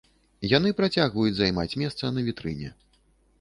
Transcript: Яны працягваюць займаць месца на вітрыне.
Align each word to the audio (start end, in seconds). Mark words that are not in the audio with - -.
Яны 0.57 0.71
працягваюць 0.79 1.33
займаць 1.41 1.77
месца 1.83 2.11
на 2.15 2.25
вітрыне. 2.31 2.73